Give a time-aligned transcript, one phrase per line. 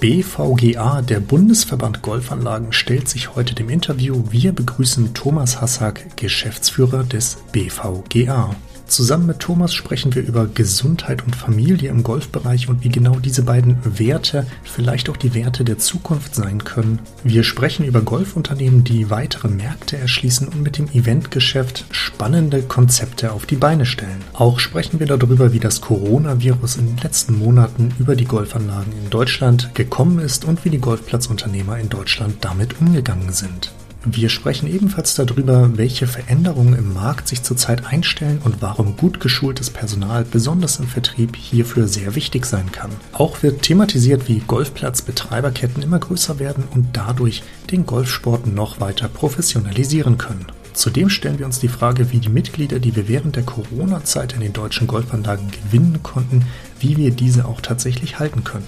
[0.00, 4.22] BVGA, der Bundesverband Golfanlagen, stellt sich heute dem Interview.
[4.30, 8.54] Wir begrüßen Thomas Hassack, Geschäftsführer des BVGA.
[8.88, 13.42] Zusammen mit Thomas sprechen wir über Gesundheit und Familie im Golfbereich und wie genau diese
[13.42, 17.00] beiden Werte vielleicht auch die Werte der Zukunft sein können.
[17.22, 23.44] Wir sprechen über Golfunternehmen, die weitere Märkte erschließen und mit dem Eventgeschäft spannende Konzepte auf
[23.44, 24.24] die Beine stellen.
[24.32, 29.10] Auch sprechen wir darüber, wie das Coronavirus in den letzten Monaten über die Golfanlagen in
[29.10, 33.70] Deutschland gekommen ist und wie die Golfplatzunternehmer in Deutschland damit umgegangen sind.
[34.04, 39.70] Wir sprechen ebenfalls darüber, welche Veränderungen im Markt sich zurzeit einstellen und warum gut geschultes
[39.70, 42.92] Personal, besonders im Vertrieb, hierfür sehr wichtig sein kann.
[43.12, 47.42] Auch wird thematisiert, wie Golfplatzbetreiberketten immer größer werden und dadurch
[47.72, 50.46] den Golfsport noch weiter professionalisieren können.
[50.74, 54.40] Zudem stellen wir uns die Frage, wie die Mitglieder, die wir während der Corona-Zeit in
[54.40, 56.46] den deutschen Golfanlagen gewinnen konnten,
[56.78, 58.66] wie wir diese auch tatsächlich halten können.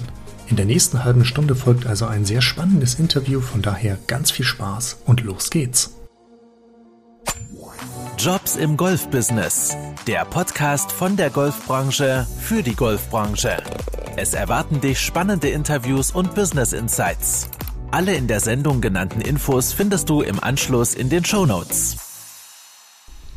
[0.51, 4.45] In der nächsten halben Stunde folgt also ein sehr spannendes Interview, von daher ganz viel
[4.45, 5.93] Spaß und los geht's.
[8.19, 9.77] Jobs im Golfbusiness.
[10.09, 13.59] Der Podcast von der Golfbranche für die Golfbranche.
[14.17, 17.49] Es erwarten dich spannende Interviews und Business Insights.
[17.93, 22.10] Alle in der Sendung genannten Infos findest du im Anschluss in den Show Notes.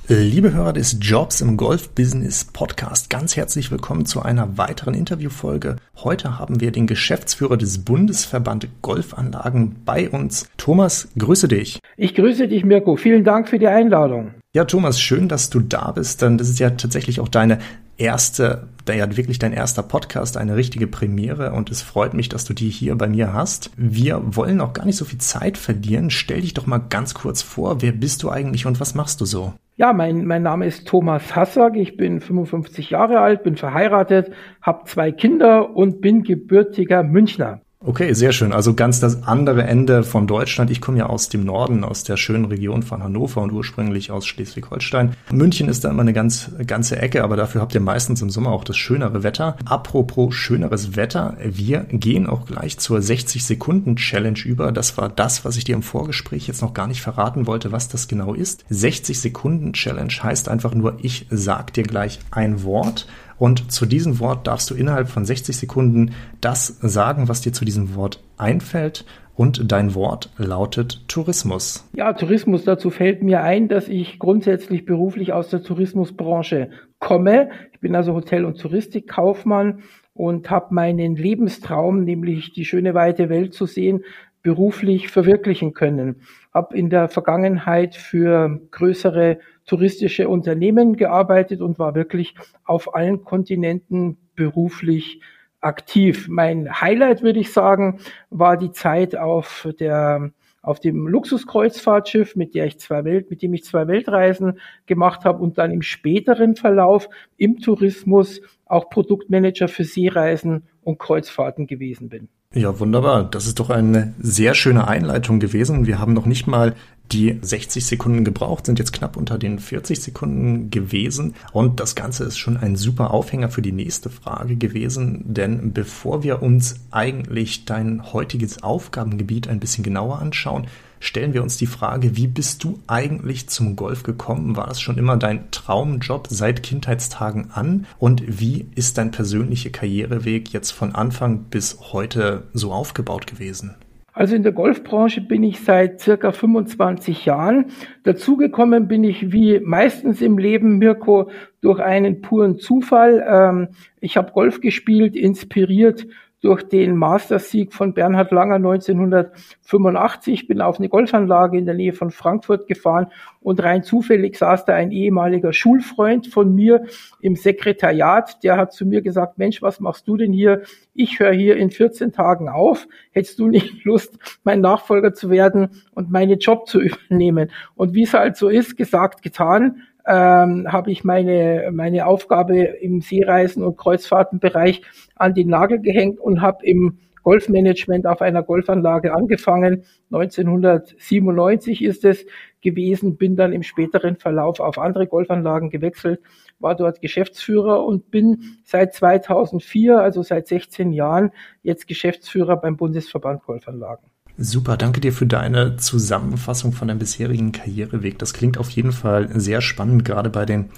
[0.09, 5.78] Liebe Hörer des Jobs im Golf Business Podcast, ganz herzlich willkommen zu einer weiteren Interviewfolge.
[5.96, 10.50] Heute haben wir den Geschäftsführer des Bundesverband Golfanlagen bei uns.
[10.58, 11.80] Thomas, grüße dich.
[11.96, 12.98] Ich grüße dich, Mirko.
[12.98, 14.34] Vielen Dank für die Einladung.
[14.54, 16.22] Ja, Thomas, schön, dass du da bist.
[16.22, 17.59] Denn das ist ja tatsächlich auch deine
[17.96, 22.54] erste, ja wirklich dein erster Podcast, eine richtige Premiere und es freut mich, dass du
[22.54, 23.72] die hier bei mir hast.
[23.78, 26.09] Wir wollen auch gar nicht so viel Zeit verlieren.
[26.09, 29.26] Stell dich doch mal ganz kurz vor, wer bist du eigentlich und was machst du
[29.26, 29.54] so?
[29.76, 34.84] Ja, mein, mein Name ist Thomas Hassack, ich bin 55 Jahre alt, bin verheiratet, habe
[34.86, 37.62] zwei Kinder und bin gebürtiger Münchner.
[37.86, 38.53] Okay, sehr schön.
[38.53, 40.72] Also ganz das andere Ende von Deutschland.
[40.72, 44.25] Ich komme ja aus dem Norden, aus der schönen Region von Hannover und ursprünglich aus
[44.25, 45.17] Schleswig-Holstein.
[45.34, 48.52] München ist da immer eine ganz ganze Ecke, aber dafür habt ihr meistens im Sommer
[48.52, 49.58] auch das schönere Wetter.
[49.66, 54.72] Apropos schöneres Wetter, wir gehen auch gleich zur 60 Sekunden Challenge über.
[54.72, 57.90] Das war das, was ich dir im Vorgespräch jetzt noch gar nicht verraten wollte, was
[57.90, 58.63] das genau ist.
[58.69, 63.08] 60 Sekunden Challenge heißt einfach nur, ich sag dir gleich ein Wort
[63.44, 67.66] und zu diesem Wort darfst du innerhalb von 60 Sekunden das sagen, was dir zu
[67.66, 69.04] diesem Wort einfällt.
[69.36, 71.86] Und dein Wort lautet Tourismus.
[71.94, 72.64] Ja, Tourismus.
[72.64, 77.50] Dazu fällt mir ein, dass ich grundsätzlich beruflich aus der Tourismusbranche komme.
[77.74, 79.80] Ich bin also Hotel- und Touristikkaufmann
[80.14, 84.06] und habe meinen Lebenstraum, nämlich die schöne weite Welt zu sehen,
[84.42, 86.22] beruflich verwirklichen können.
[86.53, 94.18] Habe in der Vergangenheit für größere touristische Unternehmen gearbeitet und war wirklich auf allen Kontinenten
[94.35, 95.22] beruflich
[95.62, 96.28] aktiv.
[96.29, 100.31] Mein Highlight, würde ich sagen, war die Zeit auf der
[100.63, 105.44] auf dem Luxuskreuzfahrtschiff, mit der ich zwei Welt, mit dem ich zwei Weltreisen gemacht habe
[105.44, 112.29] und dann im späteren Verlauf im Tourismus auch Produktmanager für Seereisen und Kreuzfahrten gewesen bin.
[112.56, 113.24] Ja, wunderbar.
[113.24, 115.88] Das ist doch eine sehr schöne Einleitung gewesen.
[115.88, 116.75] Wir haben noch nicht mal
[117.12, 121.34] die 60 Sekunden gebraucht, sind jetzt knapp unter den 40 Sekunden gewesen.
[121.52, 125.34] Und das Ganze ist schon ein super Aufhänger für die nächste Frage gewesen.
[125.34, 130.68] Denn bevor wir uns eigentlich dein heutiges Aufgabengebiet ein bisschen genauer anschauen,
[131.03, 134.56] stellen wir uns die Frage, wie bist du eigentlich zum Golf gekommen?
[134.56, 137.86] War das schon immer dein Traumjob seit Kindheitstagen an?
[138.00, 143.75] Und wie ist dein persönlicher Karriereweg jetzt von Anfang bis heute so aufgebaut gewesen?
[144.14, 147.66] Also in der Golfbranche bin ich seit circa 25 Jahren.
[148.03, 151.31] Dazugekommen bin ich wie meistens im Leben, Mirko,
[151.62, 153.25] durch einen puren Zufall.
[153.28, 153.68] Ähm,
[154.00, 156.06] ich habe Golf gespielt, inspiriert
[156.44, 162.12] durch den Mastersieg von Bernhard Langer 1985, bin auf eine Golfanlage in der Nähe von
[162.12, 163.08] Frankfurt gefahren
[163.40, 166.86] und rein zufällig saß da ein ehemaliger Schulfreund von mir
[167.22, 170.64] im Sekretariat, der hat zu mir gesagt, Mensch, was machst du denn hier?
[170.94, 172.88] Ich höre hier in 14 Tagen auf.
[173.12, 177.52] Hättest du nicht Lust, mein Nachfolger zu werden und meinen Job zu übernehmen?
[177.76, 183.02] Und wie es halt so ist, gesagt, getan, ähm, habe ich meine, meine Aufgabe im
[183.02, 184.82] Seereisen- und Kreuzfahrtenbereich
[185.16, 189.85] an den Nagel gehängt und habe im Golfmanagement auf einer Golfanlage angefangen.
[190.11, 192.26] 1997 ist es
[192.61, 196.22] gewesen, bin dann im späteren Verlauf auf andere Golfanlagen gewechselt,
[196.59, 203.44] war dort Geschäftsführer und bin seit 2004, also seit 16 Jahren, jetzt Geschäftsführer beim Bundesverband
[203.44, 204.13] Golfanlagen.
[204.38, 208.18] Super, danke dir für deine Zusammenfassung von deinem bisherigen Karriereweg.
[208.18, 210.70] Das klingt auf jeden Fall sehr spannend, gerade bei den,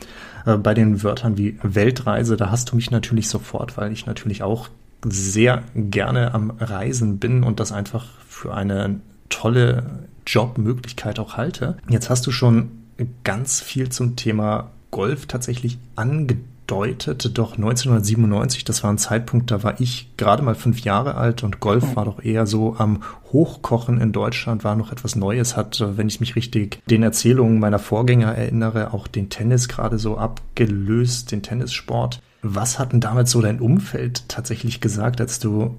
[0.46, 2.36] äh, bei den Wörtern wie Weltreise.
[2.36, 4.68] Da hast du mich natürlich sofort, weil ich natürlich auch
[5.06, 9.00] sehr gerne am Reisen bin und das einfach für eine
[9.30, 11.78] tolle Jobmöglichkeit auch halte.
[11.88, 12.72] Jetzt hast du schon
[13.24, 19.80] ganz viel zum Thema Golf tatsächlich angedeutet, doch 1997, das war ein Zeitpunkt, da war
[19.80, 24.12] ich gerade mal fünf Jahre alt und Golf war doch eher so am Hochkochen in
[24.12, 28.94] Deutschland, war noch etwas Neues, hat, wenn ich mich richtig den Erzählungen meiner Vorgänger erinnere,
[28.94, 32.22] auch den Tennis gerade so abgelöst, den Tennissport.
[32.42, 35.76] Was hat denn damals so dein Umfeld tatsächlich gesagt, als du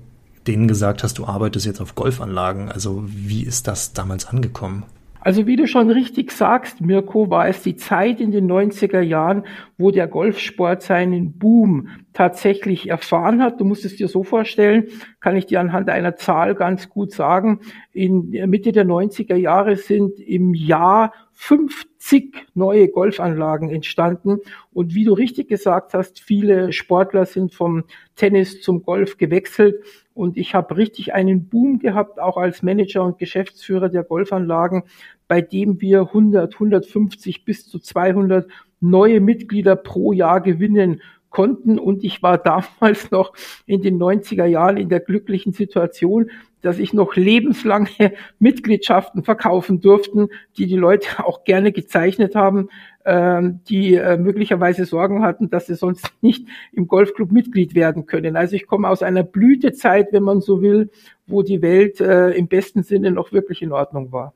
[0.47, 2.71] denen gesagt hast, du arbeitest jetzt auf Golfanlagen?
[2.71, 4.85] Also wie ist das damals angekommen?
[5.27, 9.43] Also wie du schon richtig sagst, Mirko, war es die Zeit in den 90er Jahren,
[9.77, 13.59] wo der Golfsport seinen Boom tatsächlich erfahren hat.
[13.59, 14.87] Du musst es dir so vorstellen,
[15.19, 17.59] kann ich dir anhand einer Zahl ganz gut sagen.
[17.91, 24.39] In Mitte der 90er Jahre sind im Jahr 50 neue Golfanlagen entstanden.
[24.73, 27.83] Und wie du richtig gesagt hast, viele Sportler sind vom
[28.15, 29.83] Tennis zum Golf gewechselt.
[30.15, 34.85] Und ich habe richtig einen Boom gehabt, auch als Manager und Geschäftsführer der Golfanlagen,
[35.29, 38.49] bei dem wir 100, 150 bis zu 200
[38.81, 41.01] neue Mitglieder pro Jahr gewinnen
[41.31, 41.79] konnten.
[41.79, 43.33] Und ich war damals noch
[43.67, 46.31] in den 90er Jahren in der glücklichen Situation,
[46.63, 47.89] dass ich noch lebenslange
[48.39, 52.71] Mitgliedschaften verkaufen durften, die die Leute auch gerne gezeichnet haben,
[53.05, 58.37] ähm, die äh, möglicherweise Sorgen hatten, dass sie sonst nicht im Golfclub Mitglied werden können.
[58.37, 60.91] Also ich komme aus einer Blütezeit, wenn man so will,
[61.27, 64.33] wo die Welt äh, im besten Sinne noch wirklich in Ordnung war.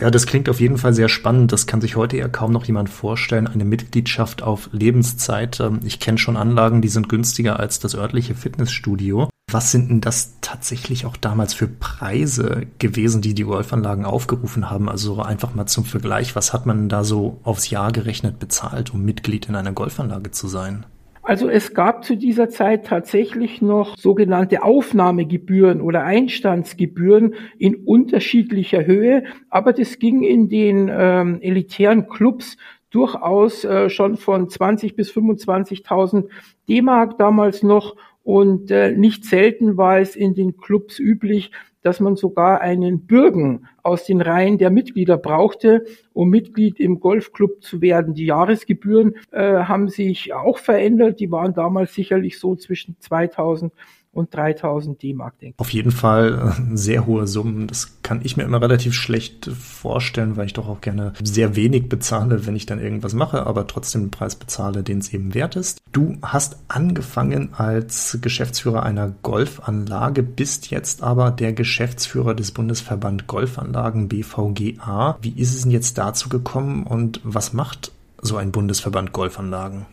[0.00, 1.52] Ja, das klingt auf jeden Fall sehr spannend.
[1.52, 3.46] Das kann sich heute ja kaum noch jemand vorstellen.
[3.46, 5.60] Eine Mitgliedschaft auf Lebenszeit.
[5.60, 9.30] Ähm, ich kenne schon Anlagen, die sind günstiger als das örtliche Fitnessstudio.
[9.50, 14.88] Was sind denn das tatsächlich auch damals für Preise gewesen, die die Golfanlagen aufgerufen haben?
[14.88, 19.02] Also einfach mal zum Vergleich, was hat man da so aufs Jahr gerechnet bezahlt, um
[19.04, 20.84] Mitglied in einer Golfanlage zu sein?
[21.26, 29.24] Also es gab zu dieser Zeit tatsächlich noch sogenannte Aufnahmegebühren oder Einstandsgebühren in unterschiedlicher Höhe,
[29.50, 32.56] aber das ging in den ähm, elitären Clubs
[32.90, 36.28] durchaus äh, schon von 20 bis 25.000
[36.68, 37.96] D-Mark damals noch.
[38.22, 41.50] Und äh, nicht selten war es in den Clubs üblich,
[41.82, 47.62] dass man sogar einen Bürgen aus den Reihen der Mitglieder brauchte, um Mitglied im Golfclub
[47.62, 48.14] zu werden.
[48.14, 51.20] Die Jahresgebühren äh, haben sich auch verändert.
[51.20, 53.72] Die waren damals sicherlich so zwischen 2000
[54.16, 55.60] und 3000 D-Mark, denke ich.
[55.60, 57.66] Auf jeden Fall äh, sehr hohe Summen.
[57.66, 61.88] Das kann ich mir immer relativ schlecht vorstellen, weil ich doch auch gerne sehr wenig
[61.88, 65.56] bezahle, wenn ich dann irgendwas mache, aber trotzdem den Preis bezahle, den es eben wert
[65.56, 65.80] ist.
[65.92, 74.08] Du hast angefangen als Geschäftsführer einer Golfanlage, bist jetzt aber der Geschäftsführer des Bundesverband Golfanlagen
[74.08, 75.18] BVGA.
[75.20, 77.92] Wie ist es denn jetzt dazu gekommen und was macht
[78.22, 79.86] so ein Bundesverband Golfanlagen?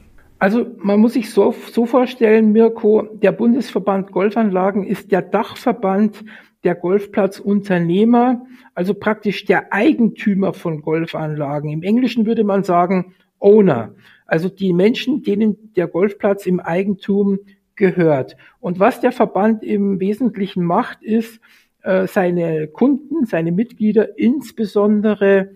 [0.43, 6.25] Also man muss sich so, so vorstellen, Mirko, der Bundesverband Golfanlagen ist der Dachverband
[6.65, 8.45] der Golfplatzunternehmer,
[8.75, 11.69] also praktisch der Eigentümer von Golfanlagen.
[11.69, 13.95] Im Englischen würde man sagen Owner,
[14.25, 17.39] also die Menschen, denen der Golfplatz im Eigentum
[17.75, 18.35] gehört.
[18.59, 21.39] Und was der Verband im Wesentlichen macht, ist,
[21.83, 25.51] äh, seine Kunden, seine Mitglieder insbesondere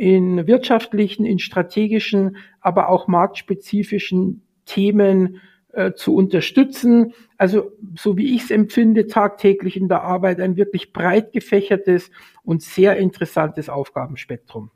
[0.00, 5.42] in wirtschaftlichen, in strategischen, aber auch marktspezifischen Themen
[5.74, 7.12] äh, zu unterstützen.
[7.36, 12.10] Also so wie ich es empfinde, tagtäglich in der Arbeit ein wirklich breit gefächertes
[12.42, 14.70] und sehr interessantes Aufgabenspektrum.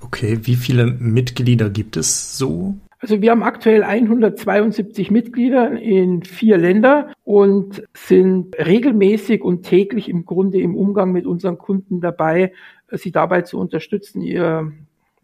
[0.00, 2.76] Okay, wie viele Mitglieder gibt es so?
[3.02, 10.24] Also wir haben aktuell 172 Mitglieder in vier Länder und sind regelmäßig und täglich im
[10.24, 12.52] Grunde im Umgang mit unseren Kunden dabei,
[12.92, 14.70] sie dabei zu unterstützen, ihr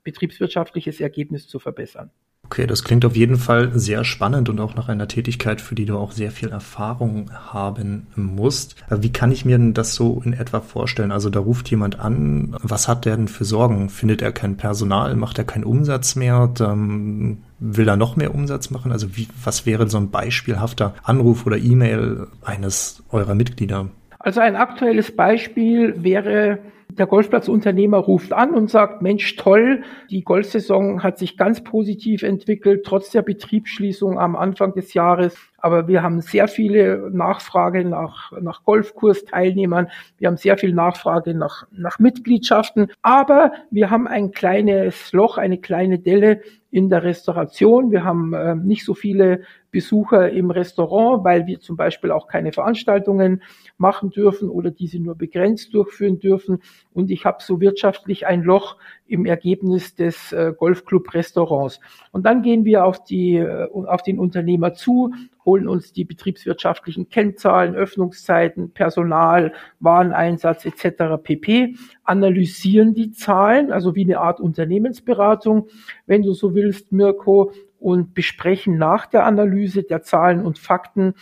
[0.02, 2.11] betriebswirtschaftliches Ergebnis zu verbessern.
[2.47, 5.85] Okay, das klingt auf jeden Fall sehr spannend und auch nach einer Tätigkeit, für die
[5.85, 8.75] du auch sehr viel Erfahrung haben musst.
[8.90, 11.12] Wie kann ich mir denn das so in etwa vorstellen?
[11.12, 13.88] Also da ruft jemand an, was hat der denn für Sorgen?
[13.88, 15.14] Findet er kein Personal?
[15.14, 16.50] Macht er keinen Umsatz mehr?
[16.52, 18.92] Dann will er noch mehr Umsatz machen?
[18.92, 23.88] Also wie, was wäre so ein beispielhafter Anruf oder E-Mail eines eurer Mitglieder?
[24.18, 26.58] Also ein aktuelles Beispiel wäre
[26.90, 32.84] der Golfplatzunternehmer ruft an und sagt, Mensch, toll, die Golfsaison hat sich ganz positiv entwickelt,
[32.84, 35.36] trotz der Betriebsschließung am Anfang des Jahres.
[35.58, 39.88] Aber wir haben sehr viele Nachfrage nach, nach Golfkursteilnehmern.
[40.18, 42.90] Wir haben sehr viel Nachfrage nach, nach Mitgliedschaften.
[43.02, 47.90] Aber wir haben ein kleines Loch, eine kleine Delle in der Restauration.
[47.90, 49.42] Wir haben äh, nicht so viele
[49.78, 53.44] Besucher im Restaurant, weil wir zum Beispiel auch keine Veranstaltungen
[53.76, 56.58] machen dürfen oder diese nur begrenzt durchführen dürfen.
[56.92, 61.78] Und ich habe so wirtschaftlich ein Loch im Ergebnis des äh, Golfclub-Restaurants.
[62.11, 65.12] Und dann gehen wir auf, die, äh, auf den Unternehmer zu,
[65.44, 71.23] holen uns die betriebswirtschaftlichen Kennzahlen, Öffnungszeiten, Personal, Wareneinsatz etc.
[71.23, 75.68] pp, analysieren die Zahlen, also wie eine Art Unternehmensberatung,
[76.06, 81.14] wenn du so willst, Mirko, und besprechen nach der Analyse der Zahlen und Fakten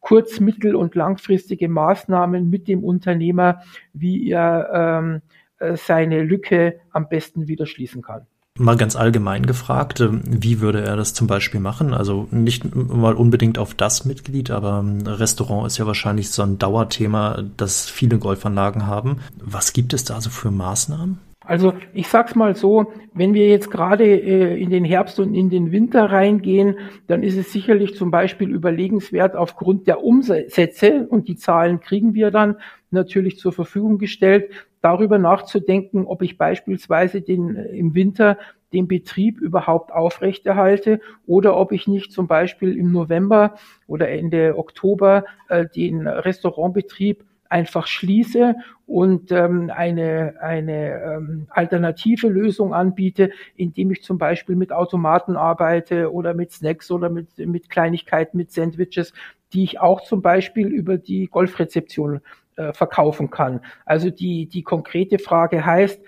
[0.00, 3.62] kurz-, mittel- und langfristige Maßnahmen mit dem Unternehmer,
[3.94, 5.22] wie er ähm,
[5.58, 8.26] äh, seine Lücke am besten wieder schließen kann.
[8.58, 11.94] Mal ganz allgemein gefragt, äh, wie würde er das zum Beispiel machen?
[11.94, 16.58] Also nicht mal unbedingt auf das Mitglied, aber ein Restaurant ist ja wahrscheinlich so ein
[16.58, 19.20] Dauerthema, das viele Golfanlagen haben.
[19.42, 21.18] Was gibt es da so für Maßnahmen?
[21.44, 25.50] Also ich sag's mal so, wenn wir jetzt gerade äh, in den Herbst und in
[25.50, 31.36] den Winter reingehen, dann ist es sicherlich zum Beispiel überlegenswert aufgrund der Umsätze und die
[31.36, 32.56] Zahlen kriegen wir dann
[32.90, 38.38] natürlich zur Verfügung gestellt, darüber nachzudenken, ob ich beispielsweise den äh, im Winter
[38.72, 43.54] den Betrieb überhaupt aufrechterhalte oder ob ich nicht zum Beispiel im November
[43.86, 48.56] oder Ende Oktober äh, den Restaurantbetrieb einfach schließe
[48.86, 56.12] und ähm, eine, eine ähm, alternative Lösung anbiete, indem ich zum Beispiel mit Automaten arbeite
[56.12, 59.12] oder mit Snacks oder mit, mit Kleinigkeiten, mit Sandwiches,
[59.52, 62.20] die ich auch zum Beispiel über die Golfrezeption
[62.56, 63.60] äh, verkaufen kann.
[63.84, 66.02] Also die, die konkrete Frage heißt,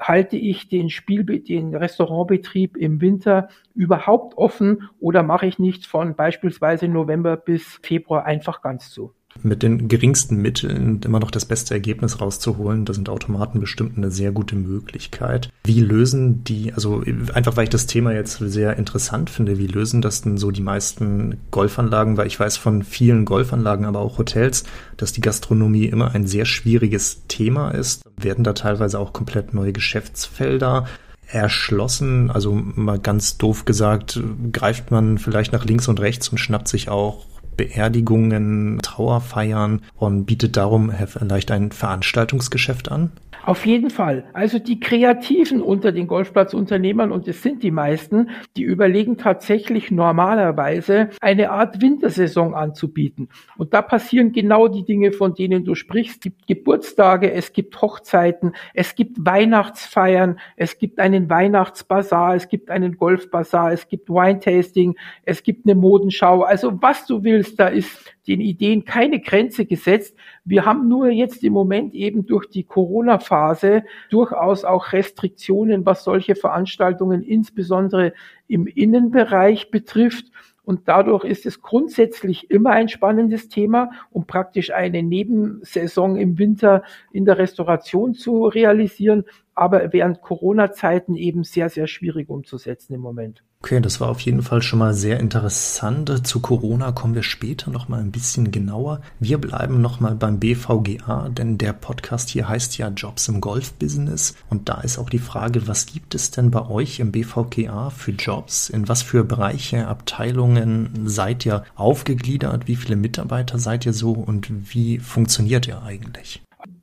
[0.00, 6.14] halte ich den Spiel, den Restaurantbetrieb im Winter überhaupt offen oder mache ich nichts von
[6.14, 9.12] beispielsweise November bis Februar einfach ganz zu?
[9.42, 12.84] Mit den geringsten Mitteln immer noch das beste Ergebnis rauszuholen.
[12.84, 15.50] Da sind Automaten bestimmt eine sehr gute Möglichkeit.
[15.64, 20.02] Wie lösen die, also einfach weil ich das Thema jetzt sehr interessant finde, wie lösen
[20.02, 22.16] das denn so die meisten Golfanlagen?
[22.16, 24.64] Weil ich weiß von vielen Golfanlagen, aber auch Hotels,
[24.96, 28.02] dass die Gastronomie immer ein sehr schwieriges Thema ist.
[28.16, 30.86] Werden da teilweise auch komplett neue Geschäftsfelder
[31.26, 32.30] erschlossen.
[32.30, 34.20] Also mal ganz doof gesagt,
[34.52, 37.24] greift man vielleicht nach links und rechts und schnappt sich auch
[37.56, 43.12] Beerdigungen, Trauerfeiern und bietet darum vielleicht ein Veranstaltungsgeschäft an?
[43.44, 44.24] Auf jeden Fall.
[44.34, 51.10] Also die Kreativen unter den Golfplatzunternehmern, und es sind die meisten, die überlegen tatsächlich normalerweise
[51.20, 53.30] eine Art Wintersaison anzubieten.
[53.58, 56.18] Und da passieren genau die Dinge, von denen du sprichst.
[56.18, 62.70] Es gibt Geburtstage, es gibt Hochzeiten, es gibt Weihnachtsfeiern, es gibt einen Weihnachtsbazar, es gibt
[62.70, 64.94] einen Golfbazar, es gibt Wine-Tasting,
[65.24, 66.42] es gibt eine Modenschau.
[66.42, 70.16] Also was du willst, da ist den Ideen keine Grenze gesetzt.
[70.44, 76.34] Wir haben nur jetzt im Moment eben durch die Corona-Phase durchaus auch Restriktionen, was solche
[76.34, 78.12] Veranstaltungen insbesondere
[78.46, 80.26] im Innenbereich betrifft.
[80.64, 86.84] Und dadurch ist es grundsätzlich immer ein spannendes Thema, um praktisch eine Nebensaison im Winter
[87.12, 93.42] in der Restauration zu realisieren, aber während Corona-Zeiten eben sehr, sehr schwierig umzusetzen im Moment.
[93.60, 96.26] Okay, das war auf jeden Fall schon mal sehr interessant.
[96.26, 99.02] Zu Corona kommen wir später noch mal ein bisschen genauer.
[99.20, 104.34] Wir bleiben noch mal beim BVGA, denn der Podcast hier heißt ja Jobs im Golfbusiness
[104.50, 108.10] und da ist auch die Frage, was gibt es denn bei euch im BVGA für
[108.10, 108.68] Jobs?
[108.68, 112.66] In was für Bereiche, Abteilungen seid ihr aufgegliedert?
[112.66, 116.42] Wie viele Mitarbeiter seid ihr so und wie funktioniert ihr eigentlich?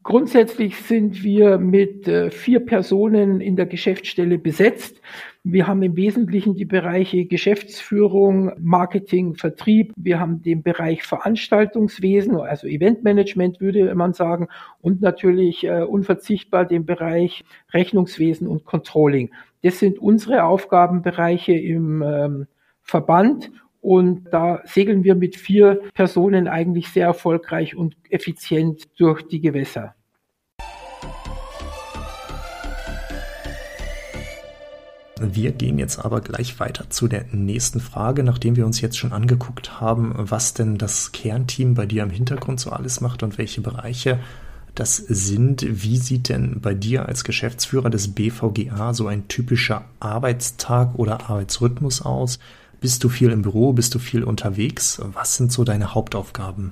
[0.10, 5.00] Grundsätzlich sind wir mit äh, vier Personen in der Geschäftsstelle besetzt.
[5.44, 9.94] Wir haben im Wesentlichen die Bereiche Geschäftsführung, Marketing, Vertrieb.
[9.96, 14.48] Wir haben den Bereich Veranstaltungswesen, also Eventmanagement würde man sagen,
[14.82, 19.30] und natürlich äh, unverzichtbar den Bereich Rechnungswesen und Controlling.
[19.62, 22.48] Das sind unsere Aufgabenbereiche im ähm,
[22.82, 29.40] Verband und da segeln wir mit vier Personen eigentlich sehr erfolgreich und effizient durch die
[29.40, 29.94] Gewässer.
[35.22, 39.14] Wir gehen jetzt aber gleich weiter zu der nächsten Frage, nachdem wir uns jetzt schon
[39.14, 43.62] angeguckt haben, was denn das Kernteam bei dir im Hintergrund so alles macht und welche
[43.62, 44.20] Bereiche
[44.76, 45.66] das sind.
[45.68, 52.02] Wie sieht denn bei dir als Geschäftsführer des BVGA so ein typischer Arbeitstag oder Arbeitsrhythmus
[52.02, 52.40] aus?
[52.80, 53.74] Bist du viel im Büro?
[53.74, 55.02] Bist du viel unterwegs?
[55.14, 56.72] Was sind so deine Hauptaufgaben?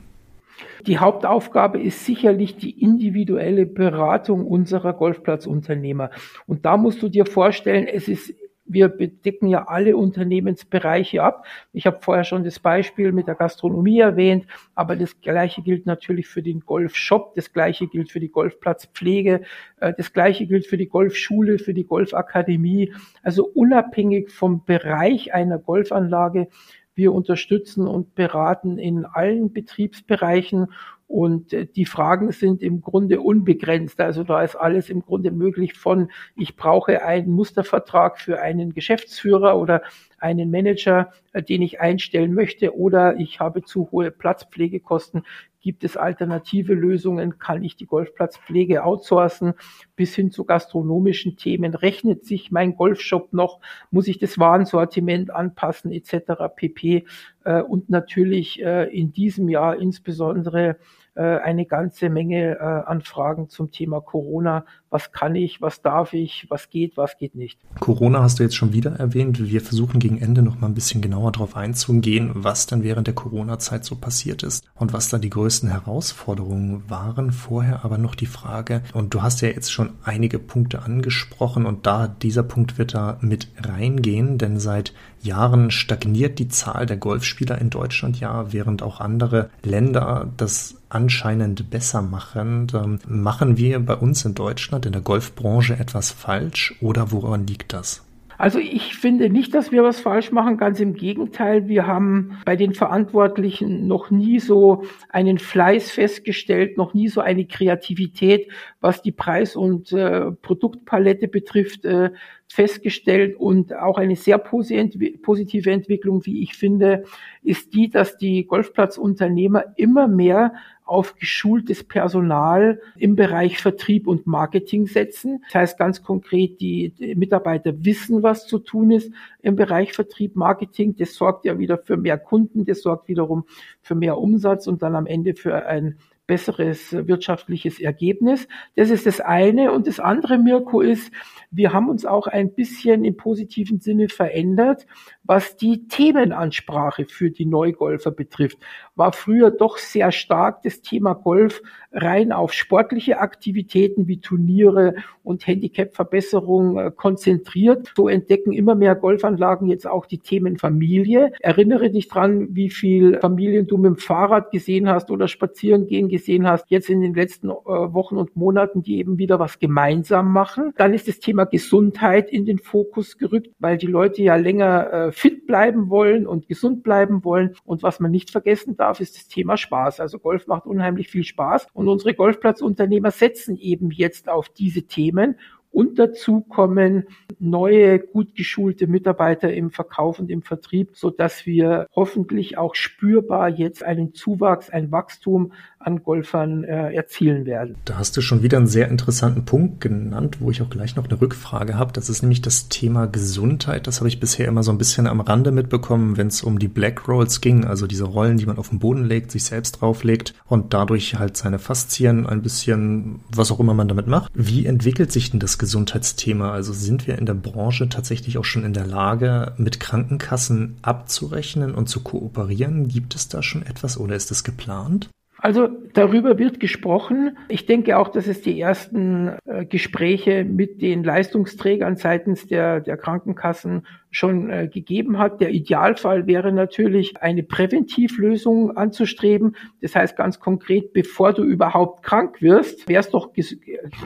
[0.85, 6.11] Die Hauptaufgabe ist sicherlich die individuelle Beratung unserer Golfplatzunternehmer.
[6.45, 8.33] Und da musst du dir vorstellen, es ist
[8.67, 11.45] wir bedecken ja alle Unternehmensbereiche ab.
[11.73, 16.27] Ich habe vorher schon das Beispiel mit der Gastronomie erwähnt, aber das Gleiche gilt natürlich
[16.27, 19.41] für den Golfshop, das Gleiche gilt für die Golfplatzpflege,
[19.79, 22.93] äh, das Gleiche gilt für die Golfschule, für die Golfakademie.
[23.23, 26.49] Also unabhängig vom Bereich einer Golfanlage
[26.97, 30.67] Wir unterstützen und beraten in allen Betriebsbereichen
[31.07, 33.99] und äh, die Fragen sind im Grunde unbegrenzt.
[34.01, 39.57] Also da ist alles im Grunde möglich von, ich brauche einen Mustervertrag für einen Geschäftsführer
[39.57, 39.81] oder
[40.19, 45.23] einen Manager, äh, den ich einstellen möchte oder ich habe zu hohe Platzpflegekosten.
[45.59, 47.39] Gibt es alternative Lösungen?
[47.39, 49.53] Kann ich die Golfplatzpflege outsourcen?
[49.95, 51.73] Bis hin zu gastronomischen Themen.
[51.73, 53.59] Rechnet sich mein Golfshop noch?
[53.91, 56.53] Muss ich das Warensortiment anpassen etc.
[56.55, 57.05] pp.
[57.43, 60.77] Äh, und natürlich in diesem Jahr insbesondere
[61.17, 64.65] äh, eine ganze Menge äh, Anfragen zum Thema Corona.
[64.89, 67.59] Was kann ich, was darf ich, was geht, was geht nicht.
[67.79, 69.49] Corona hast du jetzt schon wieder erwähnt.
[69.49, 73.15] Wir versuchen gegen Ende noch mal ein bisschen genauer darauf einzugehen, was dann während der
[73.15, 77.31] Corona-Zeit so passiert ist und was da die größten Herausforderungen waren.
[77.31, 81.85] Vorher aber noch die Frage, und du hast ja jetzt schon einige Punkte angesprochen und
[81.85, 87.59] da dieser Punkt wird da mit reingehen, denn seit Jahren stagniert die Zahl der Golfspieler
[87.59, 92.67] in Deutschland ja, während auch andere Länder das anscheinend besser machen.
[93.07, 98.07] Machen wir bei uns in Deutschland in der Golfbranche etwas falsch oder woran liegt das?
[98.39, 101.67] Also ich finde nicht, dass wir was falsch machen, ganz im Gegenteil.
[101.67, 107.47] Wir haben bei den Verantwortlichen noch nie so einen Fleiß festgestellt, noch nie so eine
[107.47, 112.11] Kreativität, was die Preis- und äh, Produktpalette betrifft, äh,
[112.47, 113.35] festgestellt.
[113.35, 117.05] Und auch eine sehr positive Entwicklung, wie ich finde,
[117.41, 120.53] ist die, dass die Golfplatzunternehmer immer mehr
[120.87, 125.43] auf geschultes Personal im Bereich Vertrieb und Marketing setzen.
[125.47, 130.95] Das heißt ganz konkret, die, Mitarbeiter wissen, was zu tun ist im Bereich Vertrieb, Marketing.
[130.95, 133.45] Das sorgt ja wieder für mehr Kunden, das sorgt wiederum
[133.81, 138.47] für mehr Umsatz und dann am Ende für ein besseres wirtschaftliches Ergebnis.
[138.75, 139.71] Das ist das eine.
[139.71, 141.11] Und das andere, Mirko, ist,
[141.49, 144.85] wir haben uns auch ein bisschen im positiven Sinne verändert,
[145.23, 148.57] was die Themenansprache für die Neugolfer betrifft.
[148.95, 155.47] War früher doch sehr stark das Thema Golf rein auf sportliche Aktivitäten wie Turniere und
[155.47, 157.93] Handicapverbesserung äh, konzentriert.
[157.95, 161.31] So entdecken immer mehr Golfanlagen jetzt auch die Themen Familie.
[161.39, 166.09] Erinnere dich dran, wie viel Familien du mit dem Fahrrad gesehen hast oder spazieren gehen
[166.17, 170.31] gesehen hast, jetzt in den letzten äh, Wochen und Monaten, die eben wieder was gemeinsam
[170.31, 170.73] machen.
[170.77, 175.11] Dann ist das Thema Gesundheit in den Fokus gerückt, weil die Leute ja länger äh,
[175.11, 177.55] fit bleiben wollen und gesund bleiben wollen.
[177.63, 179.99] Und was man nicht vergessen darf, ist das Thema Spaß.
[179.99, 185.35] Also Golf macht unheimlich viel Spaß und unsere Golfplatzunternehmer setzen eben jetzt auf diese Themen
[185.77, 187.05] und dazu kommen
[187.39, 193.49] neue, gut geschulte Mitarbeiter im Verkauf und im Vertrieb, so dass wir hoffentlich auch spürbar
[193.49, 195.51] jetzt einen Zuwachs, ein Wachstum
[195.87, 197.77] an Golfern äh, erzielen werden.
[197.85, 201.05] Da hast du schon wieder einen sehr interessanten Punkt genannt, wo ich auch gleich noch
[201.05, 201.93] eine Rückfrage habe.
[201.93, 203.87] Das ist nämlich das Thema Gesundheit.
[203.87, 206.67] Das habe ich bisher immer so ein bisschen am Rande mitbekommen, wenn es um die
[206.67, 210.33] Black Rolls ging, also diese Rollen, die man auf den Boden legt, sich selbst drauflegt
[210.45, 214.29] und dadurch halt seine Faszien ein bisschen, was auch immer man damit macht.
[214.35, 216.51] Wie entwickelt sich denn das Gesundheitsthema?
[216.51, 221.73] Also sind wir in der Branche tatsächlich auch schon in der Lage, mit Krankenkassen abzurechnen
[221.73, 222.89] und zu kooperieren?
[222.89, 225.09] Gibt es da schon etwas oder ist es geplant?
[225.47, 227.37] Also darüber wird gesprochen.
[227.47, 232.97] Ich denke auch, dass es die ersten äh, Gespräche mit den Leistungsträgern seitens der, der
[232.97, 235.39] Krankenkassen schon äh, gegeben hat.
[235.41, 239.55] Der Idealfall wäre natürlich, eine Präventivlösung anzustreben.
[239.81, 243.31] Das heißt ganz konkret, bevor du überhaupt krank wirst, wär's doch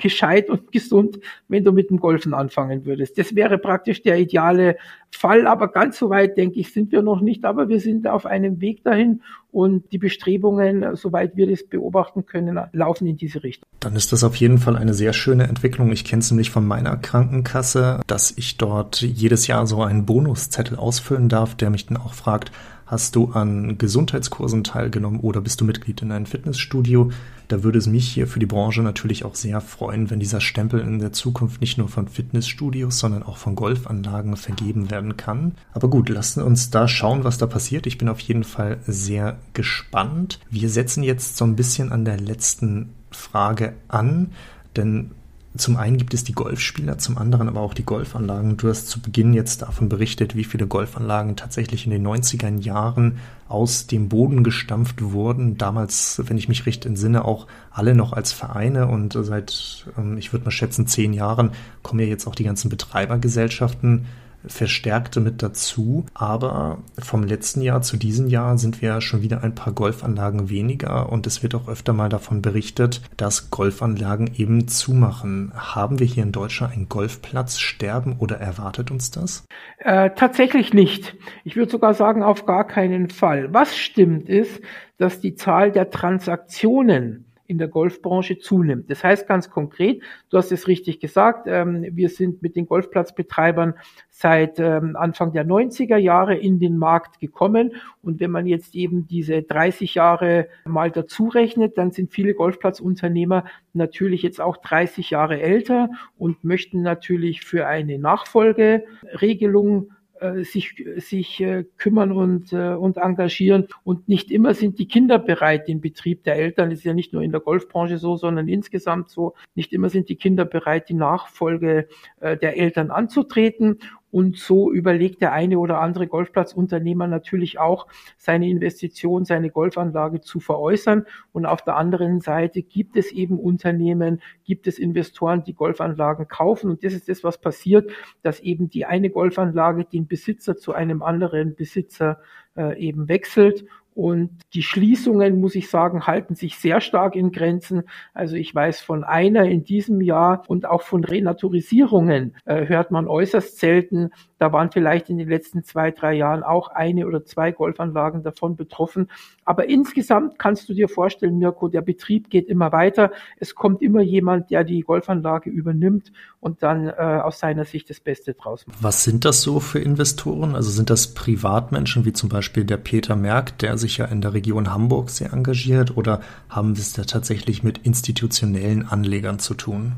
[0.01, 3.17] gescheit und gesund, wenn du mit dem Golfen anfangen würdest.
[3.17, 4.75] Das wäre praktisch der ideale
[5.11, 5.47] Fall.
[5.47, 7.45] Aber ganz so weit, denke ich, sind wir noch nicht.
[7.45, 9.21] Aber wir sind auf einem Weg dahin
[9.51, 13.67] und die Bestrebungen, soweit wir das beobachten können, laufen in diese Richtung.
[13.81, 15.91] Dann ist das auf jeden Fall eine sehr schöne Entwicklung.
[15.91, 20.77] Ich kenne es nämlich von meiner Krankenkasse, dass ich dort jedes Jahr so einen Bonuszettel
[20.77, 22.51] ausfüllen darf, der mich dann auch fragt,
[22.91, 27.09] hast du an Gesundheitskursen teilgenommen oder bist du Mitglied in einem Fitnessstudio?
[27.47, 30.81] Da würde es mich hier für die Branche natürlich auch sehr freuen, wenn dieser Stempel
[30.81, 35.55] in der Zukunft nicht nur von Fitnessstudios, sondern auch von Golfanlagen vergeben werden kann.
[35.71, 37.87] Aber gut, lassen uns da schauen, was da passiert.
[37.87, 40.39] Ich bin auf jeden Fall sehr gespannt.
[40.49, 44.31] Wir setzen jetzt so ein bisschen an der letzten Frage an,
[44.75, 45.11] denn
[45.57, 48.55] zum einen gibt es die Golfspieler, zum anderen aber auch die Golfanlagen.
[48.55, 53.17] Du hast zu Beginn jetzt davon berichtet, wie viele Golfanlagen tatsächlich in den 90er Jahren
[53.49, 55.57] aus dem Boden gestampft wurden.
[55.57, 60.31] Damals, wenn ich mich recht entsinne, auch alle noch als Vereine und seit, ähm, ich
[60.31, 61.51] würde mal schätzen, zehn Jahren
[61.83, 64.05] kommen ja jetzt auch die ganzen Betreibergesellschaften
[64.45, 66.05] verstärkte mit dazu.
[66.13, 71.11] Aber vom letzten Jahr zu diesem Jahr sind wir schon wieder ein paar Golfanlagen weniger
[71.11, 75.51] und es wird auch öfter mal davon berichtet, dass Golfanlagen eben zumachen.
[75.55, 79.45] Haben wir hier in Deutschland einen Golfplatzsterben oder erwartet uns das?
[79.79, 81.15] Äh, tatsächlich nicht.
[81.43, 83.53] Ich würde sogar sagen, auf gar keinen Fall.
[83.53, 84.61] Was stimmt ist,
[84.97, 88.89] dass die Zahl der Transaktionen in der Golfbranche zunimmt.
[88.89, 93.75] Das heißt ganz konkret, du hast es richtig gesagt, ähm, wir sind mit den Golfplatzbetreibern
[94.09, 97.73] seit ähm, Anfang der 90er Jahre in den Markt gekommen.
[98.01, 103.43] Und wenn man jetzt eben diese 30 Jahre mal dazu rechnet, dann sind viele Golfplatzunternehmer
[103.73, 111.41] natürlich jetzt auch 30 Jahre älter und möchten natürlich für eine Nachfolgeregelung äh, sich, sich
[111.41, 113.67] äh, kümmern und, äh, und engagieren.
[113.83, 117.11] Und nicht immer sind die Kinder bereit, den Betrieb der Eltern, das ist ja nicht
[117.11, 120.93] nur in der Golfbranche so, sondern insgesamt so, nicht immer sind die Kinder bereit, die
[120.93, 121.87] Nachfolge
[122.21, 123.79] der Eltern anzutreten.
[124.11, 130.39] Und so überlegt der eine oder andere Golfplatzunternehmer natürlich auch, seine Investition, seine Golfanlage zu
[130.39, 131.05] veräußern.
[131.31, 136.69] Und auf der anderen Seite gibt es eben Unternehmen, gibt es Investoren, die Golfanlagen kaufen.
[136.69, 137.89] Und das ist das, was passiert,
[138.21, 142.19] dass eben die eine Golfanlage den Besitzer zu einem anderen Besitzer
[142.57, 143.65] äh, eben wechselt.
[143.93, 147.83] Und die Schließungen, muss ich sagen, halten sich sehr stark in Grenzen.
[148.13, 153.07] Also ich weiß von einer in diesem Jahr und auch von Renaturisierungen äh, hört man
[153.07, 154.11] äußerst selten.
[154.37, 158.55] Da waren vielleicht in den letzten zwei, drei Jahren auch eine oder zwei Golfanlagen davon
[158.55, 159.09] betroffen.
[159.43, 163.11] Aber insgesamt kannst du dir vorstellen, Mirko, der Betrieb geht immer weiter.
[163.37, 167.99] Es kommt immer jemand, der die Golfanlage übernimmt und dann äh, aus seiner Sicht das
[167.99, 168.81] Beste draus macht.
[168.81, 170.55] Was sind das so für Investoren?
[170.55, 174.33] Also sind das Privatmenschen wie zum Beispiel der Peter Merck, der sich ja in der
[174.33, 179.93] Region Hamburg sehr engagiert oder haben wir es da tatsächlich mit institutionellen Anlegern zu tun?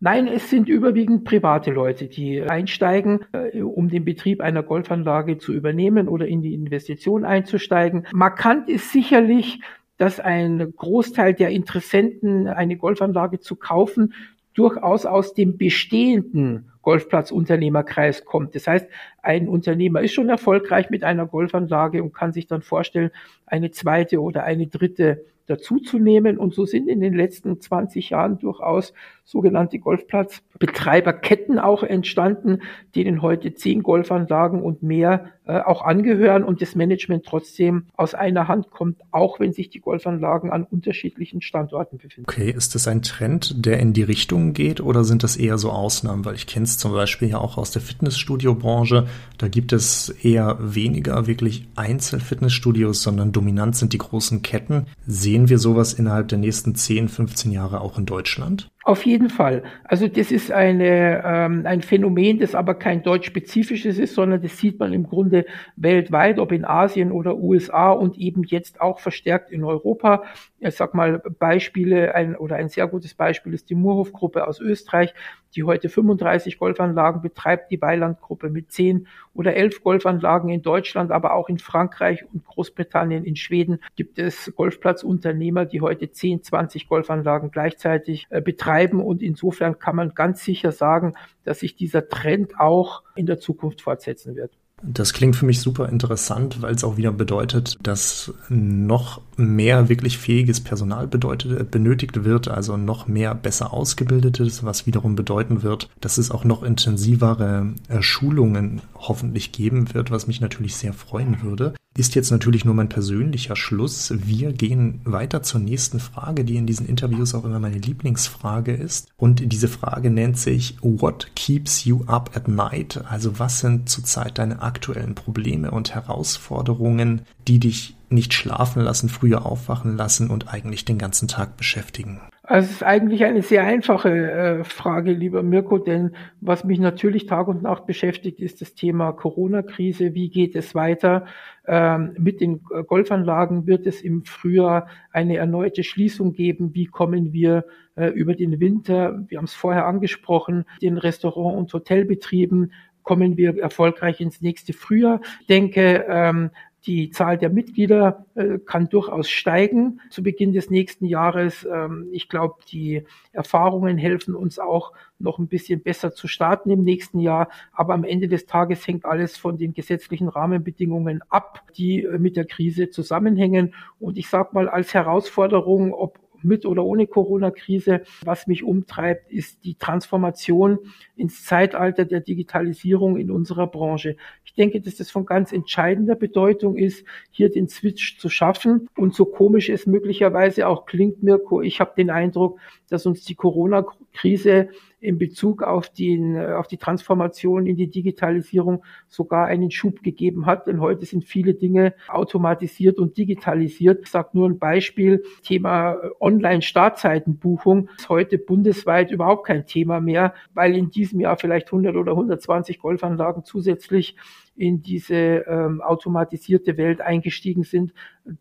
[0.00, 5.52] Nein, es sind überwiegend private Leute, die einsteigen, äh, um den Betrieb einer Golfanlage zu
[5.52, 8.06] übernehmen oder in die Investition einzusteigen.
[8.12, 9.60] Markant ist sicherlich,
[9.96, 14.12] dass ein Großteil der Interessenten, eine Golfanlage zu kaufen,
[14.54, 18.54] durchaus aus dem bestehenden Golfplatzunternehmerkreis kommt.
[18.54, 18.86] Das heißt,
[19.22, 23.10] ein Unternehmer ist schon erfolgreich mit einer Golfanlage und kann sich dann vorstellen,
[23.46, 26.38] eine zweite oder eine dritte dazuzunehmen.
[26.38, 28.92] Und so sind in den letzten 20 Jahren durchaus
[29.24, 32.60] sogenannte Golfplatzbetreiberketten auch entstanden,
[32.94, 38.48] denen heute zehn Golfanlagen und mehr äh, auch angehören und das Management trotzdem aus einer
[38.48, 42.24] Hand kommt, auch wenn sich die Golfanlagen an unterschiedlichen Standorten befinden.
[42.28, 45.70] Okay, ist das ein Trend, der in die Richtung geht oder sind das eher so
[45.70, 46.24] Ausnahmen?
[46.24, 49.06] Weil ich kenne es zum Beispiel ja auch aus der Fitnessstudio-Branche.
[49.38, 54.86] Da gibt es eher weniger wirklich Einzelfitnessstudios, sondern dominant sind die großen Ketten.
[55.06, 58.70] Sehen wir sowas innerhalb der nächsten 10, 15 Jahre auch in Deutschland?
[58.86, 59.62] Auf jeden Fall.
[59.84, 64.78] Also das ist eine, ähm, ein Phänomen, das aber kein deutsch-spezifisches ist, sondern das sieht
[64.78, 69.64] man im Grunde weltweit, ob in Asien oder USA und eben jetzt auch verstärkt in
[69.64, 70.24] Europa.
[70.58, 75.14] Ich sag mal Beispiele, ein, oder ein sehr gutes Beispiel ist die Murhof-Gruppe aus Österreich,
[75.56, 81.34] die heute 35 Golfanlagen betreibt, die Weiland-Gruppe mit 10 oder 11 Golfanlagen in Deutschland, aber
[81.34, 87.50] auch in Frankreich und Großbritannien, in Schweden gibt es Golfplatzunternehmer, die heute 10, 20 Golfanlagen
[87.50, 91.14] gleichzeitig äh, betreiben und insofern kann man ganz sicher sagen,
[91.44, 94.58] dass sich dieser Trend auch in der Zukunft fortsetzen wird.
[94.82, 100.18] Das klingt für mich super interessant, weil es auch wieder bedeutet, dass noch mehr wirklich
[100.18, 106.18] fähiges Personal bedeutet, benötigt wird, also noch mehr besser ausgebildetes, was wiederum bedeuten wird, dass
[106.18, 111.74] es auch noch intensivere äh, Schulungen hoffentlich geben wird, was mich natürlich sehr freuen würde.
[111.96, 114.12] Ist jetzt natürlich nur mein persönlicher Schluss.
[114.16, 119.06] Wir gehen weiter zur nächsten Frage, die in diesen Interviews auch immer meine Lieblingsfrage ist.
[119.16, 123.00] Und diese Frage nennt sich What keeps you up at night?
[123.08, 129.44] Also was sind zurzeit deine aktuellen Probleme und Herausforderungen, die dich nicht schlafen lassen, früher
[129.44, 132.20] aufwachen lassen und eigentlich den ganzen Tag beschäftigen?
[132.46, 136.10] Also es ist eigentlich eine sehr einfache äh, Frage, lieber Mirko, denn
[136.42, 140.12] was mich natürlich Tag und Nacht beschäftigt, ist das Thema Corona-Krise.
[140.12, 141.24] Wie geht es weiter?
[141.66, 146.74] Ähm, mit den Golfanlagen wird es im Frühjahr eine erneute Schließung geben.
[146.74, 147.64] Wie kommen wir
[147.96, 149.24] äh, über den Winter?
[149.28, 152.72] Wir haben es vorher angesprochen, den Restaurant- und Hotelbetrieben
[153.04, 155.20] kommen wir erfolgreich ins nächste Frühjahr.
[155.42, 156.50] Ich denke, ähm,
[156.86, 161.66] die Zahl der Mitglieder äh, kann durchaus steigen zu Beginn des nächsten Jahres.
[161.70, 166.84] Ähm, ich glaube, die Erfahrungen helfen uns auch noch ein bisschen besser zu starten im
[166.84, 167.48] nächsten Jahr.
[167.72, 172.36] Aber am Ende des Tages hängt alles von den gesetzlichen Rahmenbedingungen ab, die äh, mit
[172.36, 173.74] der Krise zusammenhängen.
[173.98, 178.02] Und ich sage mal als Herausforderung, ob mit oder ohne Corona-Krise.
[178.24, 180.78] Was mich umtreibt, ist die Transformation
[181.16, 184.16] ins Zeitalter der Digitalisierung in unserer Branche.
[184.44, 188.88] Ich denke, dass das von ganz entscheidender Bedeutung ist, hier den Switch zu schaffen.
[188.96, 192.60] Und so komisch es möglicherweise auch klingt, Mirko, ich habe den Eindruck,
[192.94, 194.68] dass uns die Corona-Krise
[195.00, 200.66] in Bezug auf, den, auf die Transformation in die Digitalisierung sogar einen Schub gegeben hat.
[200.66, 204.00] Denn heute sind viele Dinge automatisiert und digitalisiert.
[204.04, 210.74] Ich sage nur ein Beispiel, Thema Online-Startzeitenbuchung ist heute bundesweit überhaupt kein Thema mehr, weil
[210.74, 214.16] in diesem Jahr vielleicht 100 oder 120 Golfanlagen zusätzlich
[214.56, 217.92] in diese ähm, automatisierte Welt eingestiegen sind.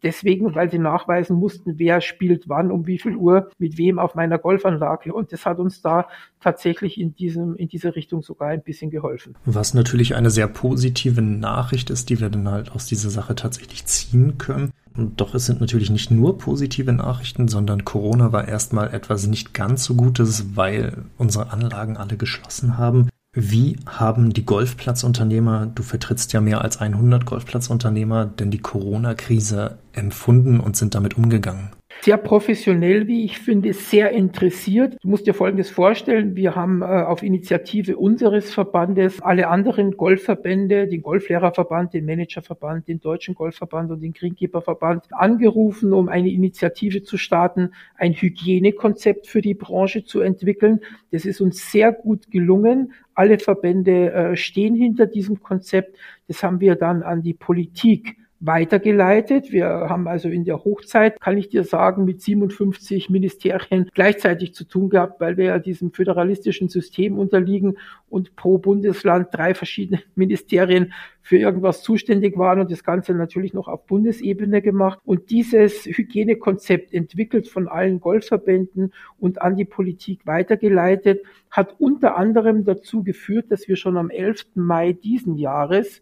[0.03, 4.15] Deswegen, weil sie nachweisen mussten, wer spielt wann, um wie viel Uhr, mit wem auf
[4.15, 5.13] meiner Golfanlage.
[5.13, 6.07] Und das hat uns da
[6.39, 9.35] tatsächlich in diesem, in diese Richtung sogar ein bisschen geholfen.
[9.45, 13.85] Was natürlich eine sehr positive Nachricht ist, die wir dann halt aus dieser Sache tatsächlich
[13.85, 14.71] ziehen können.
[14.95, 19.53] Und doch es sind natürlich nicht nur positive Nachrichten, sondern Corona war erstmal etwas nicht
[19.53, 23.09] ganz so Gutes, weil unsere Anlagen alle geschlossen haben.
[23.35, 30.59] Wie haben die Golfplatzunternehmer, du vertrittst ja mehr als 100 Golfplatzunternehmer, denn die Corona-Krise empfunden
[30.59, 31.71] und sind damit umgegangen?
[32.01, 34.97] Sehr professionell, wie ich finde, sehr interessiert.
[35.01, 36.35] Du musst dir Folgendes vorstellen.
[36.35, 42.99] Wir haben äh, auf Initiative unseres Verbandes alle anderen Golfverbände, den Golflehrerverband, den Managerverband, den
[42.99, 49.53] Deutschen Golfverband und den Greenkeeperverband angerufen, um eine Initiative zu starten, ein Hygienekonzept für die
[49.53, 50.81] Branche zu entwickeln.
[51.11, 52.93] Das ist uns sehr gut gelungen.
[53.15, 55.97] Alle Verbände äh, stehen hinter diesem Konzept.
[56.27, 59.51] Das haben wir dann an die Politik weitergeleitet.
[59.51, 64.65] Wir haben also in der Hochzeit, kann ich dir sagen, mit 57 Ministerien gleichzeitig zu
[64.65, 67.77] tun gehabt, weil wir ja diesem föderalistischen System unterliegen
[68.09, 73.69] und pro Bundesland drei verschiedene Ministerien für irgendwas zuständig waren und das Ganze natürlich noch
[73.69, 74.99] auf Bundesebene gemacht.
[75.05, 82.65] Und dieses Hygienekonzept entwickelt von allen Golfverbänden und an die Politik weitergeleitet, hat unter anderem
[82.65, 84.47] dazu geführt, dass wir schon am 11.
[84.55, 86.01] Mai diesen Jahres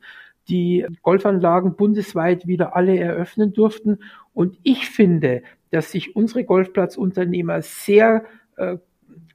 [0.52, 4.00] die Golfanlagen bundesweit wieder alle eröffnen durften.
[4.34, 8.26] Und ich finde, dass sich unsere Golfplatzunternehmer sehr
[8.58, 8.78] äh,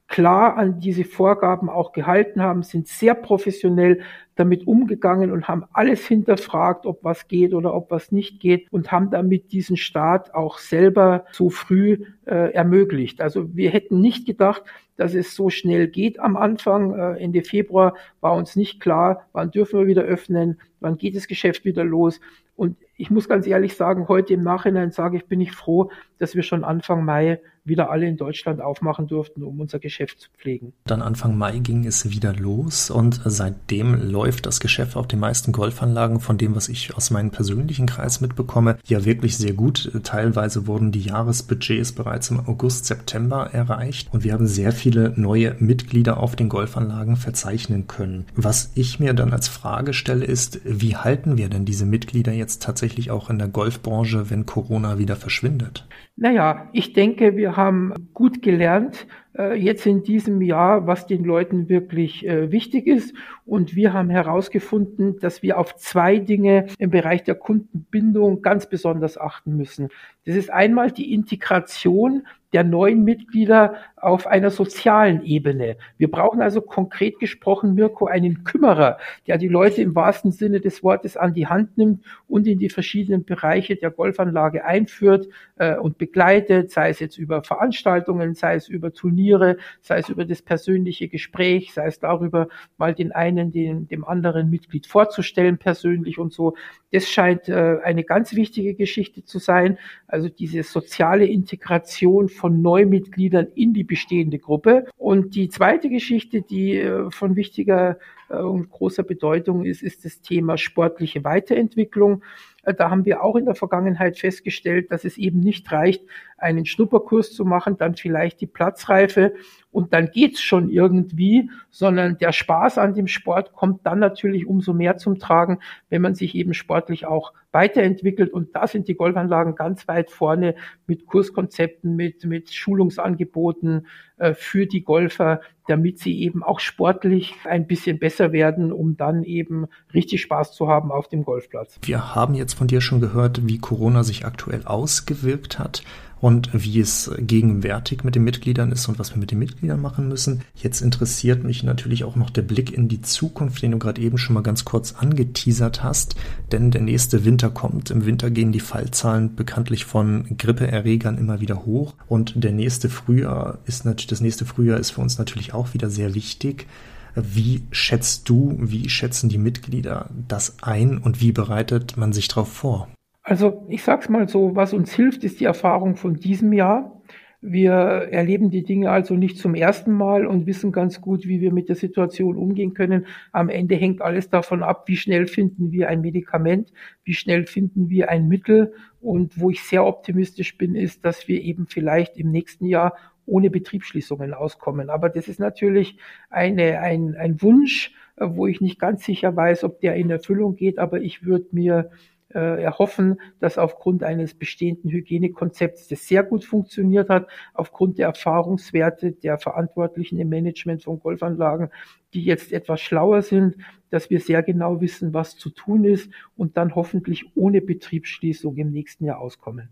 [0.09, 4.01] klar an diese Vorgaben auch gehalten haben, sind sehr professionell
[4.37, 8.93] damit umgegangen und haben alles hinterfragt, ob was geht oder ob was nicht geht und
[8.93, 13.21] haben damit diesen Start auch selber so früh äh, ermöglicht.
[13.21, 14.63] Also wir hätten nicht gedacht,
[14.97, 16.95] dass es so schnell geht am Anfang.
[16.95, 21.29] Äh, Ende Februar war uns nicht klar, wann dürfen wir wieder öffnen, wann geht das
[21.29, 22.21] Geschäft wieder los.
[22.57, 26.35] Und ich muss ganz ehrlich sagen, heute im Nachhinein sage ich, bin ich froh, dass
[26.35, 30.73] wir schon Anfang Mai wieder alle in Deutschland aufmachen durften, um unser Geschäft zu pflegen.
[30.85, 35.51] Dann Anfang Mai ging es wieder los und seitdem läuft das Geschäft auf den meisten
[35.51, 39.91] Golfanlagen von dem, was ich aus meinem persönlichen Kreis mitbekomme, ja wirklich sehr gut.
[40.05, 45.57] Teilweise wurden die Jahresbudgets bereits im August, September erreicht und wir haben sehr viele neue
[45.59, 48.27] Mitglieder auf den Golfanlagen verzeichnen können.
[48.37, 52.63] Was ich mir dann als Frage stelle ist, wie halten wir denn diese Mitglieder jetzt
[52.63, 55.87] tatsächlich auch in der Golfbranche, wenn Corona wieder verschwindet?
[56.17, 61.69] Naja, ich denke, wir haben gut gelernt, äh, jetzt in diesem Jahr, was den Leuten
[61.69, 63.15] wirklich äh, wichtig ist.
[63.45, 69.19] Und wir haben herausgefunden, dass wir auf zwei Dinge im Bereich der Kundenbindung ganz besonders
[69.19, 69.89] achten müssen.
[70.25, 75.77] Das ist einmal die Integration der neuen Mitglieder auf einer sozialen Ebene.
[75.99, 80.83] Wir brauchen also konkret gesprochen, Mirko, einen Kümmerer, der die Leute im wahrsten Sinne des
[80.83, 85.99] Wortes an die Hand nimmt und in die verschiedenen Bereiche der Golfanlage einführt äh, und
[85.99, 91.09] begleitet, sei es jetzt über Veranstaltungen, sei es über Turniere, sei es über das persönliche
[91.09, 96.55] Gespräch, sei es darüber, mal den einen den, dem anderen Mitglied vorzustellen persönlich und so.
[96.93, 99.77] Das scheint äh, eine ganz wichtige Geschichte zu sein.
[100.07, 104.87] Also diese soziale Integration von Neumitgliedern in die bestehende Gruppe.
[104.97, 110.21] Und die zweite Geschichte, die äh, von wichtiger äh, und großer Bedeutung ist, ist das
[110.21, 112.23] Thema sportliche Weiterentwicklung.
[112.63, 116.05] Äh, da haben wir auch in der Vergangenheit festgestellt, dass es eben nicht reicht,
[116.39, 119.35] einen Schnupperkurs zu machen, dann vielleicht die Platzreife
[119.71, 124.73] und dann geht's schon irgendwie, sondern der Spaß an dem Sport kommt dann natürlich umso
[124.73, 125.59] mehr zum Tragen,
[125.91, 128.31] wenn man sich eben sportlich auch weiterentwickelt.
[128.33, 130.55] Und da sind die Golfanlagen ganz weit vorne
[130.87, 133.87] mit Kurskonzepten, mit, mit Schulungsangeboten
[134.35, 139.67] für die Golfer, damit sie eben auch sportlich ein bisschen besser werden, um dann eben
[139.93, 141.79] richtig Spaß zu haben auf dem Golfplatz.
[141.83, 145.83] Wir haben jetzt von dir schon gehört, wie Corona sich aktuell ausgewirkt hat
[146.21, 150.09] und wie es gegenwärtig mit den Mitgliedern ist und was wir mit den Mitgliedern machen
[150.09, 150.43] müssen.
[150.55, 154.17] Jetzt interessiert mich natürlich auch noch der Blick in die Zukunft, den du gerade eben
[154.17, 156.17] schon mal ganz kurz angeteasert hast,
[156.53, 157.91] denn der nächste Winter kommt.
[157.91, 163.59] Im Winter gehen die Fallzahlen bekanntlich von Grippeerregern immer wieder hoch und der nächste Frühjahr
[163.67, 166.67] ist natürlich, das nächste Frühjahr ist für uns natürlich auch wieder sehr wichtig.
[167.15, 172.53] Wie schätzt du, wie schätzen die Mitglieder das ein und wie bereitet man sich darauf
[172.53, 172.89] vor?
[173.23, 176.93] Also ich sag's mal so, was uns hilft, ist die Erfahrung von diesem Jahr.
[177.41, 181.53] Wir erleben die Dinge also nicht zum ersten Mal und wissen ganz gut, wie wir
[181.53, 183.07] mit der Situation umgehen können.
[183.31, 186.73] Am Ende hängt alles davon ab, wie schnell finden wir ein Medikament,
[187.05, 188.73] wie schnell finden wir ein Mittel.
[189.01, 192.95] Und wo ich sehr optimistisch bin, ist, dass wir eben vielleicht im nächsten Jahr
[193.27, 194.91] ohne Betriebsschließungen auskommen.
[194.91, 195.99] Aber das ist natürlich
[196.31, 200.79] eine, ein, ein Wunsch, wo ich nicht ganz sicher weiß, ob der in Erfüllung geht.
[200.79, 201.91] Aber ich würde mir
[202.35, 209.13] äh, erhoffen, dass aufgrund eines bestehenden Hygienekonzepts, das sehr gut funktioniert hat, aufgrund der Erfahrungswerte
[209.13, 211.71] der Verantwortlichen im Management von Golfanlagen,
[212.15, 213.57] die jetzt etwas schlauer sind,
[213.91, 218.71] dass wir sehr genau wissen, was zu tun ist und dann hoffentlich ohne Betriebsschließung im
[218.71, 219.71] nächsten Jahr auskommen.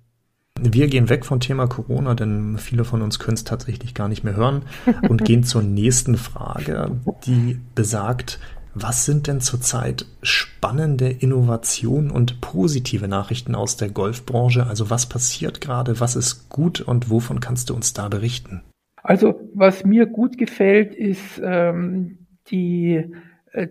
[0.61, 4.23] Wir gehen weg vom Thema Corona, denn viele von uns können es tatsächlich gar nicht
[4.23, 4.63] mehr hören
[5.09, 6.93] und gehen zur nächsten Frage,
[7.27, 8.39] die besagt,
[8.75, 14.67] was sind denn zurzeit spannende Innovationen und positive Nachrichten aus der Golfbranche?
[14.67, 18.63] Also was passiert gerade, was ist gut und wovon kannst du uns da berichten?
[19.03, 23.05] Also was mir gut gefällt, ist ähm, die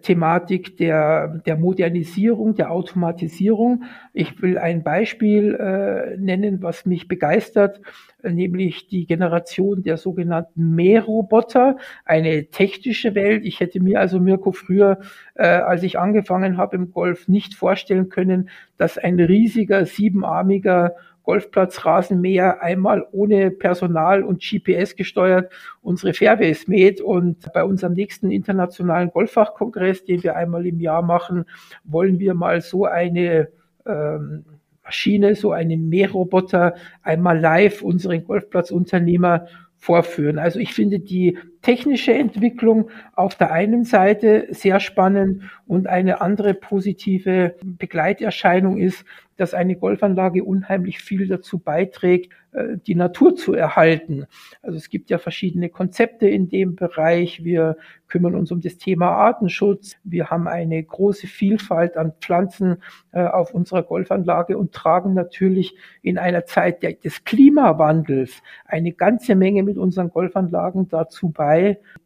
[0.02, 3.84] Thematik der, der Modernisierung, der Automatisierung.
[4.14, 7.82] Ich will ein Beispiel äh, nennen, was mich begeistert,
[8.24, 13.44] nämlich die Generation der sogenannten Mähroboter, eine technische Welt.
[13.46, 15.00] Ich hätte mir also Mirko früher,
[15.36, 22.62] äh, als ich angefangen habe im Golf, nicht vorstellen können, dass ein riesiger siebenarmiger Golfplatzrasenmäher
[22.62, 27.02] einmal ohne Personal und GPS gesteuert unsere Fairways mäht.
[27.02, 31.46] Und bei unserem nächsten internationalen Golffachkongress, den wir einmal im Jahr machen,
[31.84, 33.50] wollen wir mal so eine
[33.86, 34.46] ähm,
[34.84, 40.40] Maschine, so einen Mähroboter einmal live unseren Golfplatzunternehmer vorführen.
[40.40, 46.54] Also ich finde die technische Entwicklung auf der einen Seite sehr spannend und eine andere
[46.54, 49.06] positive Begleiterscheinung ist,
[49.38, 54.26] dass eine Golfanlage unheimlich viel dazu beiträgt, äh, die Natur zu erhalten.
[54.62, 57.44] Also es gibt ja verschiedene Konzepte in dem Bereich.
[57.44, 59.98] Wir kümmern uns um das Thema Artenschutz.
[60.04, 62.78] Wir haben eine große Vielfalt an Pflanzen
[63.12, 69.64] äh, auf unserer Golfanlage und tragen natürlich in einer Zeit des Klimawandels eine ganze Menge
[69.64, 71.53] mit unseren Golfanlagen dazu bei,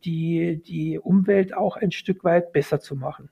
[0.04, 3.30] die, die Umwelt auch ein Stück weit besser zu machen.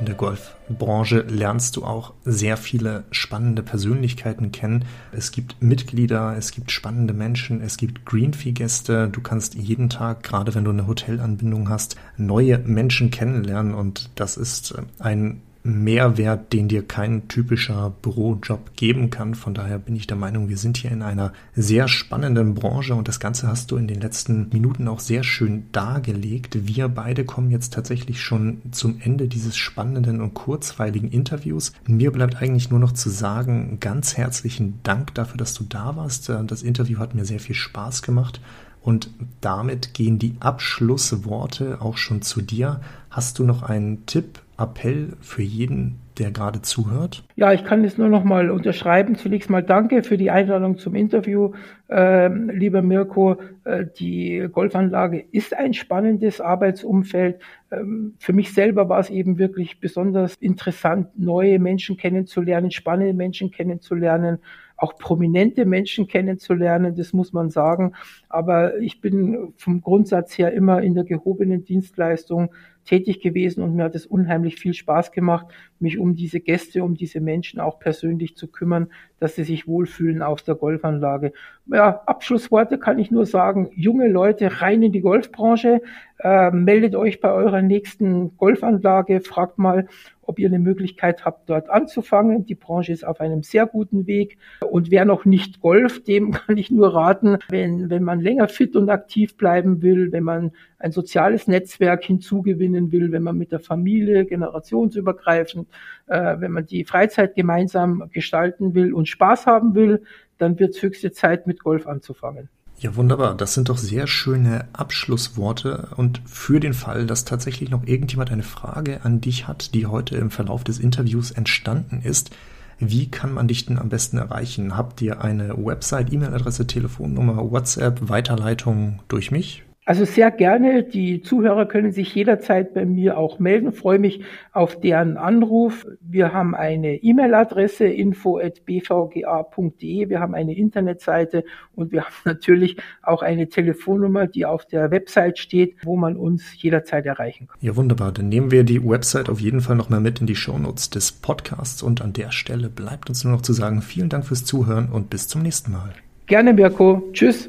[0.00, 4.84] In der Golfbranche lernst du auch sehr viele spannende Persönlichkeiten kennen.
[5.10, 9.08] Es gibt Mitglieder, es gibt spannende Menschen, es gibt Greenfee-Gäste.
[9.08, 14.36] Du kannst jeden Tag, gerade wenn du eine Hotelanbindung hast, neue Menschen kennenlernen und das
[14.36, 19.34] ist ein Mehrwert, den dir kein typischer Bürojob geben kann.
[19.34, 23.06] Von daher bin ich der Meinung, wir sind hier in einer sehr spannenden Branche und
[23.06, 26.66] das Ganze hast du in den letzten Minuten auch sehr schön dargelegt.
[26.66, 31.72] Wir beide kommen jetzt tatsächlich schon zum Ende dieses spannenden und kurzweiligen Interviews.
[31.86, 36.28] Mir bleibt eigentlich nur noch zu sagen, ganz herzlichen Dank dafür, dass du da warst.
[36.28, 38.40] Das Interview hat mir sehr viel Spaß gemacht.
[38.80, 42.80] Und damit gehen die Abschlussworte auch schon zu dir.
[43.10, 47.24] Hast du noch einen Tipp, Appell für jeden, der gerade zuhört?
[47.36, 49.14] Ja, ich kann es nur noch mal unterschreiben.
[49.14, 51.52] Zunächst mal danke für die Einladung zum Interview,
[51.88, 53.36] äh, lieber Mirko.
[53.64, 57.40] Äh, die Golfanlage ist ein spannendes Arbeitsumfeld.
[57.70, 63.52] Ähm, für mich selber war es eben wirklich besonders interessant, neue Menschen kennenzulernen, spannende Menschen
[63.52, 64.38] kennenzulernen
[64.78, 67.92] auch prominente Menschen kennenzulernen, das muss man sagen.
[68.28, 72.50] Aber ich bin vom Grundsatz her immer in der gehobenen Dienstleistung
[72.88, 75.46] tätig gewesen und mir hat es unheimlich viel Spaß gemacht,
[75.78, 78.88] mich um diese Gäste, um diese Menschen auch persönlich zu kümmern,
[79.20, 81.32] dass sie sich wohlfühlen auf der Golfanlage.
[81.66, 85.82] Ja, Abschlussworte kann ich nur sagen, junge Leute rein in die Golfbranche,
[86.20, 89.86] äh, meldet euch bei eurer nächsten Golfanlage, fragt mal,
[90.28, 92.44] ob ihr eine Möglichkeit habt, dort anzufangen.
[92.44, 94.36] Die Branche ist auf einem sehr guten Weg.
[94.60, 98.76] Und wer noch nicht golft, dem kann ich nur raten, wenn, wenn man länger fit
[98.76, 103.60] und aktiv bleiben will, wenn man ein soziales Netzwerk hinzugewinnen will, wenn man mit der
[103.60, 105.66] Familie generationsübergreifend,
[106.06, 110.02] äh, wenn man die Freizeit gemeinsam gestalten will und Spaß haben will,
[110.36, 112.50] dann wird höchste Zeit, mit Golf anzufangen.
[112.80, 113.34] Ja, wunderbar.
[113.34, 115.88] Das sind doch sehr schöne Abschlussworte.
[115.96, 120.16] Und für den Fall, dass tatsächlich noch irgendjemand eine Frage an dich hat, die heute
[120.16, 122.30] im Verlauf des Interviews entstanden ist,
[122.78, 124.76] wie kann man dich denn am besten erreichen?
[124.76, 129.64] Habt ihr eine Website, E-Mail-Adresse, Telefonnummer, WhatsApp, Weiterleitung durch mich?
[129.88, 130.82] Also sehr gerne.
[130.82, 133.72] Die Zuhörer können sich jederzeit bei mir auch melden.
[133.72, 134.22] freue mich
[134.52, 135.86] auf deren Anruf.
[136.02, 140.10] Wir haben eine E-Mail-Adresse info@bvga.de.
[140.10, 141.42] Wir haben eine Internetseite
[141.74, 146.62] und wir haben natürlich auch eine Telefonnummer, die auf der Website steht, wo man uns
[146.62, 147.56] jederzeit erreichen kann.
[147.62, 148.12] Ja, wunderbar.
[148.12, 151.82] Dann nehmen wir die Website auf jeden Fall nochmal mit in die Shownotes des Podcasts
[151.82, 155.08] und an der Stelle bleibt uns nur noch zu sagen, vielen Dank fürs Zuhören und
[155.08, 155.94] bis zum nächsten Mal.
[156.26, 157.08] Gerne, Mirko.
[157.14, 157.48] Tschüss.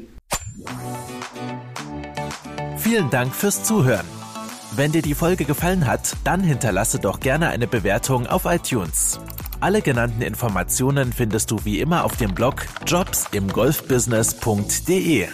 [2.90, 4.06] Vielen Dank fürs Zuhören.
[4.74, 9.20] Wenn dir die Folge gefallen hat, dann hinterlasse doch gerne eine Bewertung auf iTunes.
[9.60, 15.28] Alle genannten Informationen findest du wie immer auf dem Blog jobsimgolfbusiness.de.